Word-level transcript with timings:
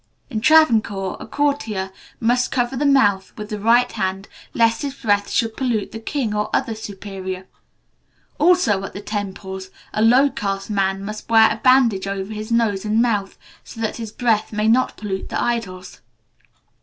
In 0.31 0.41
Travancore, 0.41 1.15
a 1.19 1.27
courtier 1.27 1.91
must 2.19 2.49
cover 2.51 2.75
the 2.75 2.87
mouth 2.87 3.33
with 3.37 3.49
the 3.49 3.59
right 3.59 3.91
hand, 3.91 4.27
lest 4.51 4.81
his 4.81 4.95
breath 4.95 5.29
should 5.29 5.55
pollute 5.55 5.91
the 5.91 5.99
king 5.99 6.33
or 6.33 6.49
other 6.55 6.73
superior. 6.73 7.45
Also, 8.39 8.83
at 8.83 8.93
the 8.93 9.01
temples, 9.01 9.69
a 9.93 10.01
low 10.01 10.31
caste 10.31 10.71
man 10.71 11.05
must 11.05 11.29
wear 11.29 11.51
a 11.51 11.57
bandage 11.61 12.07
over 12.07 12.33
his 12.33 12.51
nose 12.51 12.83
and 12.83 12.99
mouth, 12.99 13.37
so 13.63 13.79
that 13.79 13.97
his 13.97 14.11
breath 14.11 14.51
may 14.51 14.67
not 14.67 14.97
pollute 14.97 15.29
the 15.29 15.39
idols. 15.39 16.01